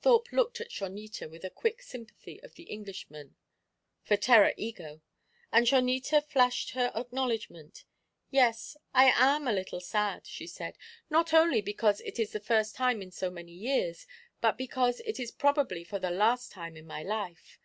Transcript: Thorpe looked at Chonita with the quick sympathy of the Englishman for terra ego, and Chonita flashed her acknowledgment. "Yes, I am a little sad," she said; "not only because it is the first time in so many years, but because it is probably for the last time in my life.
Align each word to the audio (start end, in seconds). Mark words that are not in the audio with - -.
Thorpe 0.00 0.30
looked 0.30 0.60
at 0.60 0.70
Chonita 0.70 1.28
with 1.28 1.42
the 1.42 1.50
quick 1.50 1.82
sympathy 1.82 2.40
of 2.44 2.54
the 2.54 2.70
Englishman 2.70 3.34
for 4.04 4.16
terra 4.16 4.54
ego, 4.56 5.00
and 5.50 5.66
Chonita 5.66 6.22
flashed 6.22 6.70
her 6.70 6.92
acknowledgment. 6.94 7.84
"Yes, 8.30 8.76
I 8.94 9.06
am 9.10 9.48
a 9.48 9.52
little 9.52 9.80
sad," 9.80 10.24
she 10.24 10.46
said; 10.46 10.78
"not 11.10 11.34
only 11.34 11.60
because 11.62 12.00
it 12.02 12.20
is 12.20 12.30
the 12.30 12.38
first 12.38 12.76
time 12.76 13.02
in 13.02 13.10
so 13.10 13.28
many 13.28 13.54
years, 13.54 14.06
but 14.40 14.56
because 14.56 15.00
it 15.00 15.18
is 15.18 15.32
probably 15.32 15.82
for 15.82 15.98
the 15.98 16.10
last 16.10 16.52
time 16.52 16.76
in 16.76 16.86
my 16.86 17.02
life. 17.02 17.58